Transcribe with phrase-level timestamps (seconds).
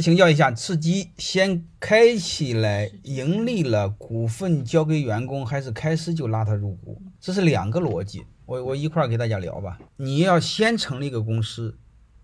[0.00, 7.02] 请教一下，吃鸡先开起来盈利了，股份交给员工，还是开始就拉他入股？
[7.20, 8.24] 这是两个逻辑。
[8.46, 9.78] 我我一块儿给大家聊吧。
[9.96, 11.78] 你要先成立一个公司，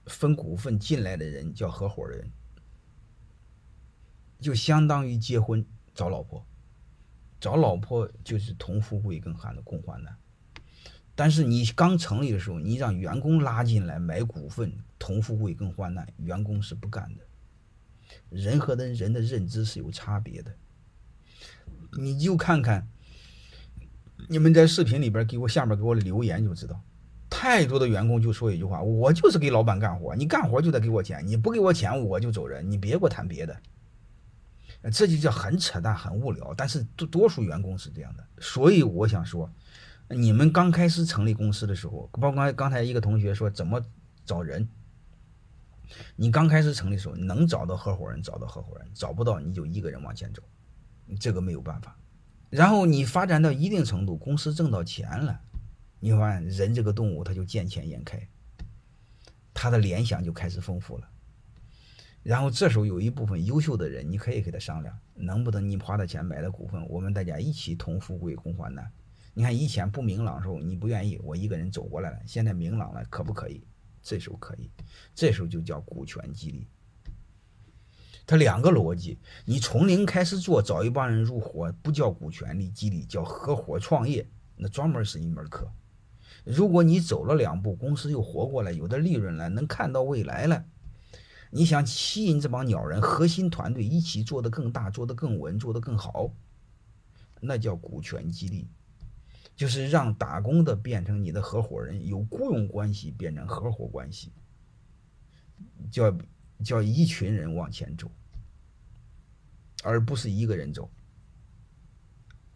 [0.07, 2.31] 分股份进来的人叫合伙人，
[4.39, 5.65] 就相当于结婚
[5.95, 6.45] 找老婆，
[7.41, 10.15] 找老婆就是同富贵更寒的共患难。
[11.15, 17.25] 但是你刚成立的时候，你让员工拉进来买股份，同富贵更患难，员工是不干的。
[18.31, 20.55] 人和人人的认知是有差别的，
[21.99, 22.87] 你就看看
[24.29, 26.81] 你们在视频里边给我下面给我留言就知道，
[27.29, 33.61] 太多的员工就说一句话：我就是给老板干活，你干活就得给我钱，你不给我钱我就走人，你别给我谈别的。
[34.93, 36.55] 这就叫很扯淡、很无聊。
[36.57, 39.51] 但是多多数员工是这样的，所以我想说，
[40.09, 43.83] 你们刚开始成立公司的时候，包括刚才一个同学说怎么
[44.25, 44.69] 找人。
[46.17, 50.43] 你刚开始成立的时候，能找到合伙人，找到合伙人；找不到，你就一个人往前走，
[51.19, 51.97] 这个没有办法。
[52.49, 55.41] 然后你发展到一定程度，公司挣到钱了，
[56.01, 58.29] 你发现人这个动物他就见钱眼开，
[59.55, 61.09] 他的联想就开始丰富了。
[62.23, 68.91] 然后这时候有一部分优秀的人，你可以跟他商量，能不能你花的钱买的股份，我们大家一起同富贵共患难。
[69.33, 73.65] 你看以前不明朗的时候，你不愿意，我一个人走过来了，现在明朗了，可不可以？
[74.03, 74.71] 这时候可以，
[75.15, 76.67] 这时候就叫股权激励。
[78.27, 85.71] 它两个逻辑，你从零开始做，找一帮人入伙，不叫股权力激励，叫合伙创业，那专门是一门课。
[86.45, 90.65] 如果你走了两步，公司又活过来，有的利润了，能看到未来了，
[91.51, 96.33] 你想吸引这帮鸟人，核心团队一起做得更大，做得更稳，做得更好，
[97.41, 98.69] 那叫股权激励。
[99.61, 104.33] 就是让打工的变成你的合伙人，有雇佣关系变成合伙关系，
[105.91, 106.19] 叫
[106.65, 108.11] 叫一群人往前走，
[109.83, 110.91] 而不是一个人走，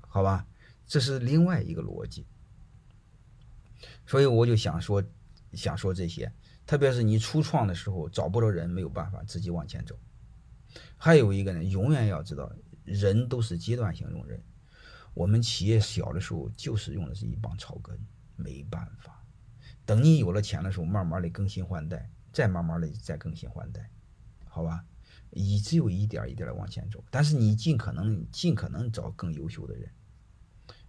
[0.01, 0.47] 好吧？
[0.87, 2.25] 这是另外一个逻辑。
[4.07, 5.05] 所以我就想说，
[5.53, 6.33] 想说这些，
[6.65, 9.95] 特别是你初创的时候找不着人，没有办法自己往前走。
[10.97, 12.51] 还有一个呢，永远要知道，
[12.83, 14.43] 人都是阶段性用人。
[15.15, 17.99] 我们企业小的时候就是用的是一帮草根，
[18.37, 19.25] 没办法。
[19.87, 23.89] 等你有了钱的时候，慢慢的更新换代，再慢慢的再更新换代，
[24.45, 24.85] 好吧？
[25.31, 29.91] 你只有一点一点的往前走，但是你尽可能尽可能找更优秀的人，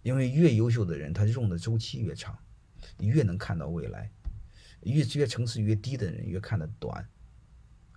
[0.02, 2.38] 因为越优秀的人，他用的周期越长，
[2.98, 4.10] 越能看到未来。
[4.82, 7.08] 越越层次越低的人越看得短，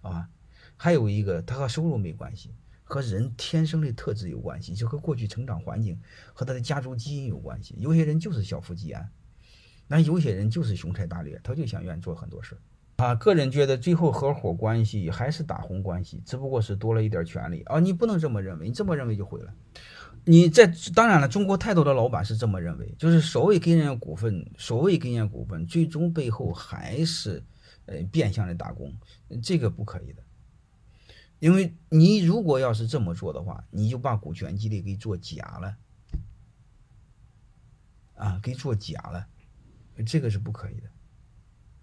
[0.01, 0.27] 啊，
[0.75, 2.55] 还有一个，他和收入没关系。
[2.89, 6.01] 和人天生的特质有关系，就和过去成长环境
[6.33, 7.75] 和他的家族基因有关系。
[7.77, 9.07] 有些人就是小富即安，
[9.87, 12.57] 那有些人就是雄才大略，他就想愿意做很多事儿。
[12.95, 17.79] 啊，个人觉得最后合伙关系还是打红关系，只不过是多了一点权利啊。
[17.79, 19.53] 你不能这么认为，你这么认为就毁了。
[20.25, 27.41] 你在当然了，中国太多的老板是这么认为，就是所谓给人家股份，所谓给人家股份，最终背后还是
[27.85, 28.91] 呃变相的打工，
[29.41, 30.23] 这个不可以的。
[31.39, 35.77] 因为你如果要是这么做的话，你就把股权激励给做假了，
[38.15, 39.27] 啊，给做假了，
[40.05, 40.89] 这个是不可以的，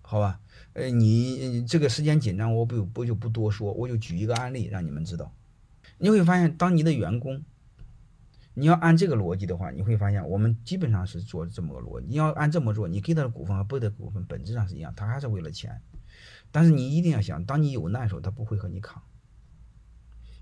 [0.02, 0.40] 好吧？
[0.74, 5.32] 呃，你这个时间紧张，我不不就不多说，我就举一个案例让你们知道。
[5.98, 7.42] 你会发现，当你的员工，
[8.52, 12.06] 你要按这个逻辑的话，你会发现我们基本上是做这么个逻辑。
[12.08, 15.80] 你要按这么做，你给他的股份和不给的股份本质上是一样，他还是为了钱。
[16.52, 19.02] 但是你一定要想，当你有难的时候，他不会和你扛。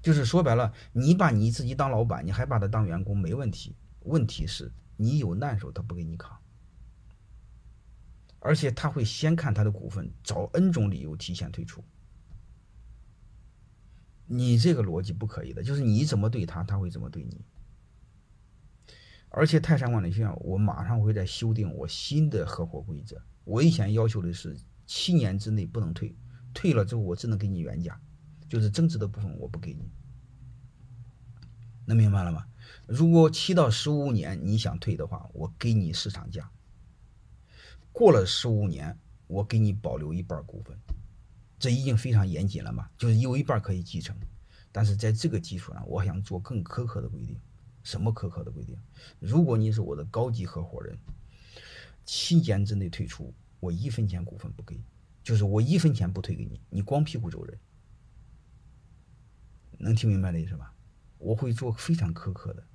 [0.04, 3.74] 就是说白了，你把你自己当老板，你还把他当员工没问题。
[4.00, 6.38] 问题是，你有难时候他不给你扛，
[8.38, 11.82] 而且他会先看他的股份，找 N 种理由提前退出。
[14.26, 17.40] 你这个逻辑不可以的，就是你怎么对他，他会怎么对你。
[19.30, 23.16] 而且泰山管理学院，我马上会在修订我新的合伙规则。
[23.44, 24.54] 我以前要求的是
[24.84, 26.14] 七年之内不能退，
[26.52, 27.98] 退了之后我只能给你原价。
[28.54, 29.90] 就是增值的部分我不给你，
[31.86, 32.46] 能明白了吗？
[32.86, 36.48] 如果七到十五年你想退的话，我给你市场价。
[37.90, 38.96] 过了十五年，
[39.26, 40.78] 我给你保留一半股份，
[41.58, 42.88] 这已经非常严谨了嘛？
[42.96, 44.16] 就是有一半可以继承，
[44.70, 47.36] 但是在这个基础上，我想做更苛刻的规定。
[47.82, 48.78] 什么苛刻的规定？
[49.18, 50.96] 如果你是我的高级合伙人，
[52.04, 54.80] 七年之内退出，我一分钱股份不给，
[55.24, 57.58] 就是我一分钱不退给你，你光屁股走人。
[59.84, 60.74] 能听明白的意思吧？
[61.18, 62.66] 我会做非常苛刻的。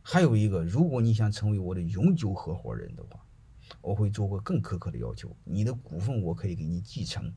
[0.00, 3.26] 还有一个，如果你想成为我的永久合伙人的话，
[3.80, 7.34] 我会做个更苛刻的要求：你的股份我可以给你继承，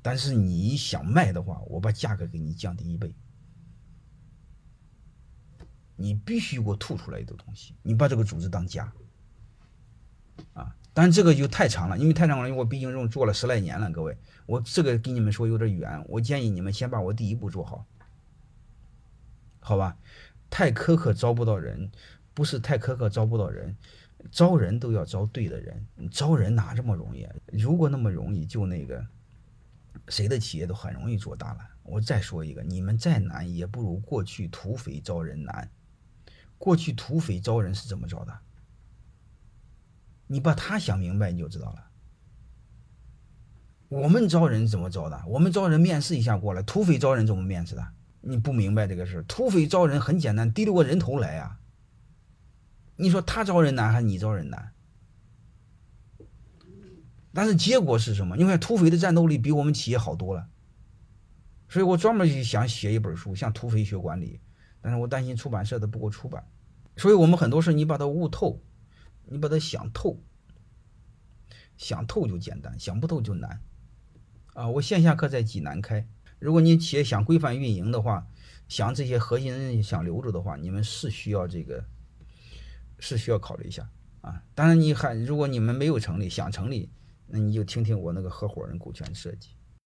[0.00, 3.14] 但是你想卖的话，我把价格给你降低一倍。
[5.96, 8.90] 你必须给我吐出来一个东西，你把这个组织当家，
[10.54, 10.74] 啊！
[10.92, 14.16] 但这个就太长了，因为太长了，因为我毕竟这种做了十来年了，各位，
[14.46, 17.86] 我这个跟你们说有点远，我建议你们先把我第一步做好，
[19.60, 19.96] 好吧？
[20.50, 21.90] 太苛刻招不到人，
[22.34, 23.76] 不是太苛刻招不到人，
[24.32, 27.24] 招人都要招对的人，招人哪这么容易？
[27.52, 29.06] 如果那么容易，就那个
[30.08, 31.60] 谁的企业都很容易做大了。
[31.84, 35.70] 我再说一个，你们再难也不如过去土匪招人难。
[36.58, 38.38] 过去土匪招人是怎么招的？
[40.32, 41.90] 你把他想明白，你就知道了。
[43.88, 45.20] 我们招人怎么招的？
[45.26, 47.84] 我们招人面试一下过来，土匪招人怎么面试的？
[48.20, 51.58] 你不明白这个事土匪招人很简单，提溜个人头来啊。
[52.94, 54.70] 你说他招人难还是你招人难？
[57.34, 58.36] 但是结果是什么？
[58.36, 60.46] 你看土匪的战斗力比我们企业好多了。
[61.68, 64.40] 所以我专门想写一本书，向土匪学管理。
[64.80, 66.46] 但是我担心出版社的不够出版，
[66.96, 68.62] 所以我们很多事你把它悟透，
[69.26, 70.22] 你把它想透，
[71.76, 73.60] 想透就简单，想不透就难。
[74.54, 76.06] 啊，我线下课在济南开，
[76.38, 78.26] 如果你企业想规范运营的话，
[78.68, 81.84] 想这些核心人想留住的话，你们是需要这个，
[82.98, 83.88] 是需要考虑一下
[84.20, 84.42] 啊。
[84.54, 86.90] 当然你还如果你们没有成立，想成立，
[87.26, 89.50] 那你就听听我那个合伙人股权设计。